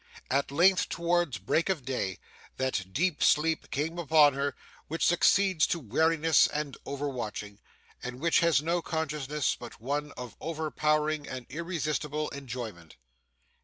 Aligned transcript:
At 0.31 0.49
length, 0.49 0.89
towards 0.89 1.37
break 1.37 1.69
of 1.69 1.85
day, 1.85 2.17
that 2.57 2.91
deep 2.91 3.21
sleep 3.21 3.69
came 3.69 3.99
upon 3.99 4.33
her 4.33 4.55
which 4.87 5.05
succeeds 5.05 5.67
to 5.67 5.79
weariness 5.79 6.47
and 6.47 6.75
over 6.87 7.07
watching, 7.07 7.59
and 8.01 8.19
which 8.19 8.39
has 8.39 8.63
no 8.63 8.81
consciousness 8.81 9.55
but 9.55 9.79
one 9.79 10.11
of 10.13 10.35
overpowering 10.39 11.27
and 11.29 11.45
irresistible 11.51 12.29
enjoyment. 12.31 12.95